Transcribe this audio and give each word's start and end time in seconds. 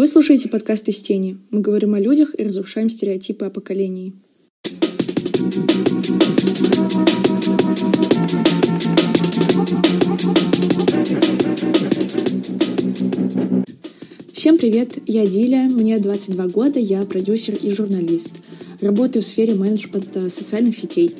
Вы 0.00 0.06
слушаете 0.06 0.48
подкаст 0.48 0.88
«Из 0.88 1.02
тени». 1.02 1.36
Мы 1.50 1.60
говорим 1.60 1.92
о 1.92 2.00
людях 2.00 2.30
и 2.38 2.42
разрушаем 2.42 2.88
стереотипы 2.88 3.44
о 3.44 3.50
поколении. 3.50 4.14
Всем 14.32 14.56
привет, 14.56 14.94
я 15.04 15.26
Диля, 15.26 15.64
мне 15.64 15.98
22 15.98 16.46
года, 16.46 16.80
я 16.80 17.02
продюсер 17.02 17.56
и 17.56 17.68
журналист. 17.70 18.30
Работаю 18.80 19.22
в 19.22 19.26
сфере 19.26 19.54
менеджмента 19.54 20.30
социальных 20.30 20.78
сетей. 20.78 21.14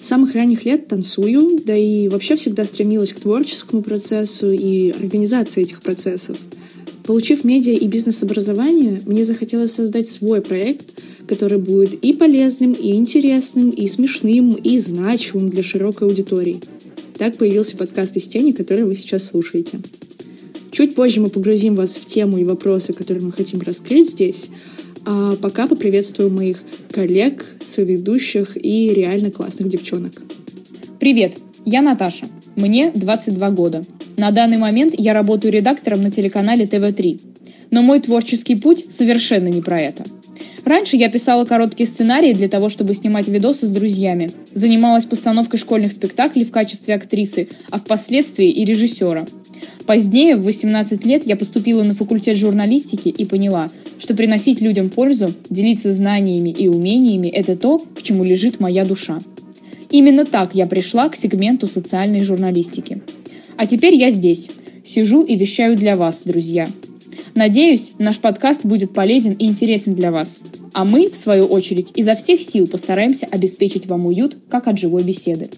С 0.00 0.06
самых 0.06 0.34
ранних 0.34 0.64
лет 0.64 0.88
танцую, 0.88 1.60
да 1.66 1.76
и 1.76 2.08
вообще 2.08 2.36
всегда 2.36 2.64
стремилась 2.64 3.12
к 3.12 3.20
творческому 3.20 3.82
процессу 3.82 4.50
и 4.50 4.88
организации 4.92 5.64
этих 5.64 5.82
процессов. 5.82 6.38
Получив 7.06 7.44
медиа 7.44 7.74
и 7.74 7.86
бизнес-образование, 7.86 9.00
мне 9.06 9.22
захотелось 9.22 9.72
создать 9.72 10.08
свой 10.08 10.40
проект, 10.40 10.86
который 11.28 11.58
будет 11.58 11.94
и 11.94 12.12
полезным, 12.12 12.72
и 12.72 12.94
интересным, 12.94 13.70
и 13.70 13.86
смешным, 13.86 14.54
и 14.54 14.78
значимым 14.80 15.48
для 15.48 15.62
широкой 15.62 16.08
аудитории. 16.08 16.60
Так 17.16 17.36
появился 17.36 17.76
подкаст 17.76 18.16
«Из 18.16 18.26
тени», 18.26 18.50
который 18.50 18.84
вы 18.84 18.96
сейчас 18.96 19.24
слушаете. 19.24 19.78
Чуть 20.72 20.96
позже 20.96 21.20
мы 21.20 21.28
погрузим 21.28 21.76
вас 21.76 21.96
в 21.96 22.04
тему 22.06 22.38
и 22.38 22.44
вопросы, 22.44 22.92
которые 22.92 23.24
мы 23.24 23.32
хотим 23.32 23.60
раскрыть 23.60 24.10
здесь, 24.10 24.50
а 25.04 25.36
пока 25.36 25.68
поприветствую 25.68 26.30
моих 26.30 26.60
коллег, 26.90 27.46
соведущих 27.60 28.56
и 28.56 28.90
реально 28.90 29.30
классных 29.30 29.68
девчонок. 29.68 30.20
Привет, 30.98 31.34
я 31.64 31.82
Наташа. 31.82 32.26
Мне 32.56 32.90
22 32.92 33.50
года. 33.50 33.84
На 34.16 34.30
данный 34.30 34.56
момент 34.56 34.94
я 34.96 35.12
работаю 35.12 35.52
редактором 35.52 36.02
на 36.02 36.10
телеканале 36.10 36.66
ТВ-3. 36.66 37.20
Но 37.70 37.82
мой 37.82 38.00
творческий 38.00 38.56
путь 38.56 38.86
совершенно 38.90 39.48
не 39.48 39.60
про 39.60 39.80
это. 39.80 40.04
Раньше 40.64 40.96
я 40.96 41.08
писала 41.10 41.44
короткие 41.44 41.86
сценарии 41.86 42.32
для 42.32 42.48
того, 42.48 42.68
чтобы 42.68 42.94
снимать 42.94 43.28
видосы 43.28 43.66
с 43.66 43.70
друзьями. 43.70 44.32
Занималась 44.52 45.04
постановкой 45.04 45.60
школьных 45.60 45.92
спектаклей 45.92 46.44
в 46.44 46.50
качестве 46.50 46.94
актрисы, 46.94 47.48
а 47.70 47.78
впоследствии 47.78 48.50
и 48.50 48.64
режиссера. 48.64 49.26
Позднее, 49.86 50.34
в 50.34 50.42
18 50.44 51.06
лет, 51.06 51.26
я 51.26 51.36
поступила 51.36 51.84
на 51.84 51.92
факультет 51.92 52.36
журналистики 52.36 53.08
и 53.08 53.24
поняла, 53.24 53.70
что 53.98 54.14
приносить 54.14 54.60
людям 54.60 54.90
пользу, 54.90 55.32
делиться 55.48 55.92
знаниями 55.92 56.50
и 56.50 56.68
умениями– 56.68 57.28
это 57.34 57.54
то, 57.54 57.78
к 57.78 58.02
чему 58.02 58.24
лежит 58.24 58.58
моя 58.58 58.84
душа. 58.84 59.20
Именно 59.90 60.24
так 60.24 60.54
я 60.54 60.66
пришла 60.66 61.08
к 61.08 61.16
сегменту 61.16 61.68
социальной 61.68 62.20
журналистики. 62.22 63.02
А 63.56 63.66
теперь 63.66 63.94
я 63.94 64.10
здесь, 64.10 64.48
сижу 64.84 65.22
и 65.22 65.36
вещаю 65.36 65.76
для 65.76 65.96
вас, 65.96 66.22
друзья. 66.24 66.68
Надеюсь, 67.34 67.92
наш 67.98 68.18
подкаст 68.18 68.64
будет 68.64 68.92
полезен 68.92 69.32
и 69.32 69.46
интересен 69.46 69.94
для 69.94 70.12
вас. 70.12 70.40
А 70.72 70.84
мы, 70.84 71.08
в 71.08 71.16
свою 71.16 71.44
очередь, 71.44 71.92
изо 71.94 72.14
всех 72.14 72.42
сил 72.42 72.66
постараемся 72.66 73.26
обеспечить 73.30 73.86
вам 73.86 74.06
уют, 74.06 74.36
как 74.50 74.68
от 74.68 74.78
живой 74.78 75.02
беседы. 75.02 75.48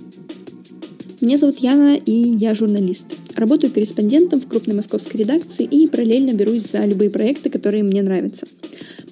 Меня 1.20 1.38
зовут 1.38 1.58
Яна, 1.58 1.96
и 1.96 2.12
я 2.12 2.54
журналист. 2.54 3.06
Работаю 3.34 3.72
корреспондентом 3.72 4.40
в 4.40 4.46
крупной 4.46 4.76
московской 4.76 5.20
редакции 5.20 5.64
и 5.64 5.88
параллельно 5.88 6.32
берусь 6.32 6.70
за 6.70 6.80
любые 6.82 7.10
проекты, 7.10 7.50
которые 7.50 7.82
мне 7.82 8.02
нравятся. 8.02 8.46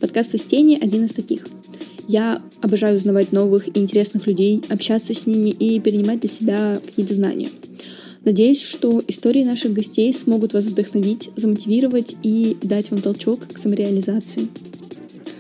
Подкаст 0.01 0.35
из 0.35 0.43
тени— 0.43 0.79
один 0.81 1.05
из 1.05 1.13
таких. 1.13 1.47
Я 2.07 2.41
обожаю 2.61 2.99
узнавать 2.99 3.33
новых 3.33 3.67
и 3.67 3.81
интересных 3.81 4.29
людей, 4.29 4.63
общаться 4.69 5.13
с 5.13 5.27
ними 5.27 5.51
и 5.51 5.81
перенимать 5.81 6.21
для 6.21 6.31
себя 6.31 6.81
какие-то 6.85 7.15
знания. 7.15 7.49
Надеюсь, 8.27 8.61
что 8.61 9.03
истории 9.09 9.45
наших 9.45 9.73
гостей 9.73 10.13
смогут 10.13 10.53
вас 10.53 10.65
вдохновить, 10.65 11.31
замотивировать 11.37 12.15
и 12.23 12.59
дать 12.63 12.91
вам 12.91 13.01
толчок 13.01 13.41
к 13.51 13.57
самореализации. 13.57 14.49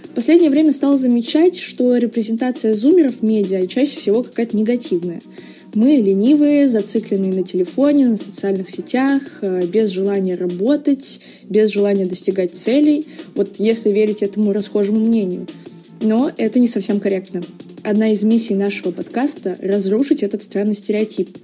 В 0.05 0.15
последнее 0.15 0.49
время 0.49 0.73
стала 0.73 0.97
замечать, 0.97 1.59
что 1.59 1.95
репрезентация 1.99 2.73
зумеров 2.73 3.17
в 3.17 3.23
медиа 3.23 3.67
чаще 3.67 3.99
всего 3.99 4.23
какая-то 4.23 4.57
негативная— 4.57 5.21
мы 5.77 5.91
ленивые, 5.97 6.69
зацикленные 6.69 7.35
на 7.35 7.43
телефоне, 7.43 8.09
на 8.09 8.17
социальных 8.17 8.71
сетях, 8.71 9.21
э, 9.43 9.67
без 9.67 9.91
желания 9.91 10.35
работать, 10.35 11.21
без 11.51 11.69
желания 11.69 12.07
достигать 12.07 12.55
целей. 12.55 13.07
Вот 13.35 13.57
если 13.59 13.91
верить 13.91 14.23
этому 14.23 14.55
расхожему 14.55 15.01
мнению. 15.01 15.47
Но 16.01 16.33
это 16.39 16.61
не 16.61 16.67
совсем 16.67 16.99
корректно. 16.99 17.43
Одна 17.83 18.11
из 18.11 18.23
миссий 18.23 18.55
нашего 18.55 18.91
подкаста— 18.91 19.59
разрушить 19.61 20.23
этот 20.23 20.43
странный 20.43 20.75
стереотип. 20.75 21.37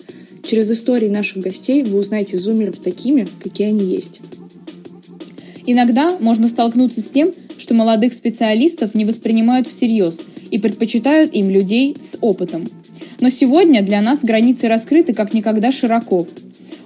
Через 0.44 0.70
истории 0.70 1.08
наших 1.08 1.42
гостей 1.42 1.82
вы 1.82 1.98
узнаете 1.98 2.36
зумеров 2.36 2.78
такими, 2.78 3.26
какие 3.42 3.69
они 3.69 3.84
есть. 3.84 4.20
Иногда 5.66 6.16
можно 6.19 6.48
столкнуться 6.48 7.00
с 7.00 7.08
тем, 7.08 7.32
что 7.56 7.75
молодых 7.75 8.12
специалистов 8.12 8.94
не 8.94 9.04
воспринимают 9.04 9.69
всерьез 9.69 10.20
и 10.50 10.58
предпочитают 10.58 11.32
им 11.32 11.50
людей 11.50 11.97
с 12.00 12.16
опытом— 12.20 12.69
но 13.22 13.30
сегодня 13.30 13.82
для 13.82 14.00
нас 14.03 14.25
границы 14.25 14.66
раскрыты 14.66 15.14
как 15.14 15.32
никогда 15.32 15.70
широко. 15.70 16.26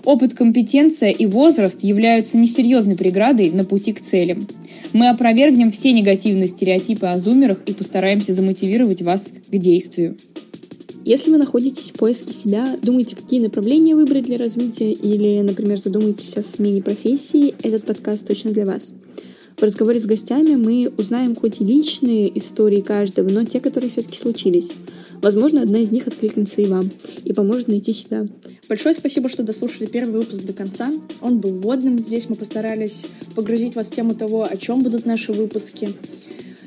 Опыт, 0.05 0.35
компетенция 0.35 1.11
и 1.11 1.25
возраст 1.25 1.83
являются 1.83 2.37
несерьезной 2.37 2.95
преградой 2.95 3.51
на 3.51 3.65
пути 3.65 3.95
к 3.95 4.03
целям. 4.03 4.47
Мы 4.93 5.09
опровергнем 5.09 5.73
все 5.73 5.93
негативные 5.93 6.49
стереотипы 6.49 7.07
о 7.07 7.19
зумерах 7.19 7.63
и 7.65 7.73
постараемся 7.73 8.35
замотивировать 8.35 9.01
вас 9.01 9.33
к 9.51 9.57
действию. 9.57 10.19
Если 11.07 11.31
вы 11.31 11.39
находитесь 11.39 11.93
в 11.93 11.95
поиске 11.95 12.33
себя, 12.33 12.77
думаете, 12.83 13.15
какие 13.15 13.39
направления 13.39 13.95
выбрать 13.95 14.25
для 14.25 14.39
развития, 14.39 14.91
или, 14.91 15.41
например, 15.41 15.79
задумаетесь 15.79 16.37
о 16.37 16.43
смене 16.43 16.83
профессии, 16.83 17.55
этот 17.63 17.85
подкаст 17.85 18.27
точно 18.27 18.51
для 18.51 18.67
вас. 18.67 18.93
В 19.57 19.63
разговоре 19.63 20.01
с 20.01 20.05
гостями 20.05 20.57
мы 20.57 20.93
узнаем 20.99 21.37
хоть 21.37 21.61
и 21.61 21.65
личные 21.65 22.37
истории 22.37 22.81
каждого, 22.81 23.29
но 23.29 23.45
те, 23.45 23.61
которые 23.61 23.89
все-таки 23.89 24.19
случились. 24.19 24.71
Возможно, 25.23 25.63
одна 25.63 25.79
из 25.79 25.93
них 25.93 26.09
откликнется 26.09 26.61
и 26.61 26.67
вам 26.67 26.91
и 27.23 27.33
поможет 27.33 27.69
найти 27.69 27.93
себя. 27.93 28.27
Большое 28.69 28.93
спасибо, 28.93 29.29
что 29.29 29.45
дослушали 29.45 29.87
первый 29.87 30.23
выпуск 30.23 30.43
до 30.43 30.55
конца. 30.55 30.93
Он 31.21 31.39
был 31.39 31.53
вводным. 31.53 32.01
Здесь 32.01 32.29
мы 32.29 32.35
постарались 32.35 33.07
погрузить 33.37 33.77
вас 33.77 33.87
в 33.87 33.95
тему 33.95 34.17
того, 34.17 34.43
о 34.43 34.57
чем 34.57 34.83
будут 34.83 35.07
наши 35.07 35.33
выпуски. 35.33 35.89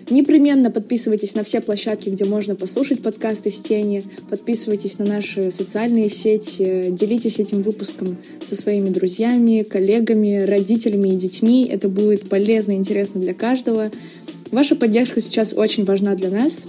Непременно 0.09 0.71
подписывайтесь 0.71 1.35
на 1.35 1.43
все 1.43 1.61
площадки, 1.61 2.09
где 2.09 2.25
можно 2.25 2.55
послушать 2.55 3.01
подкасты 3.01 3.51
с 3.51 3.59
тени. 3.59 4.03
Подписывайтесь 4.29 4.97
на 4.97 5.05
наши 5.05 5.51
социальные 5.51 6.09
сети. 6.09 6.87
Делитесь 6.89 7.39
этим 7.39 7.61
выпуском 7.61 8.17
со 8.41 8.55
своими 8.55 8.89
друзьями, 8.89 9.63
коллегами, 9.63 10.41
родителями 10.41 11.09
и 11.09 11.15
детьми. 11.15 11.67
Это 11.71 11.89
будет 11.89 12.27
полезно 12.27 12.71
и 12.71 12.75
интересно 12.75 13.21
для 13.21 13.35
каждого. 13.35 13.91
Ваша 14.51 14.75
поддержка 14.75 15.21
сейчас 15.21 15.53
очень 15.53 15.85
важна 15.85 16.15
для 16.15 16.31
нас. 16.31 16.67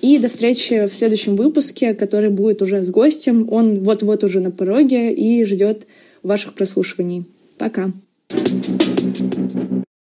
И 0.00 0.18
до 0.18 0.28
встречи 0.28 0.86
в 0.86 0.92
следующем 0.92 1.36
выпуске, 1.36 1.94
который 1.94 2.30
будет 2.30 2.62
уже 2.62 2.82
с 2.82 2.90
гостем. 2.90 3.48
Он 3.52 3.80
вот-вот 3.82 4.22
уже 4.22 4.40
на 4.40 4.52
пороге 4.52 5.12
и 5.12 5.44
ждет 5.44 5.86
ваших 6.22 6.54
прослушиваний. 6.54 7.24
Пока. 7.58 7.92
thank 8.34 9.54
you 9.54 9.71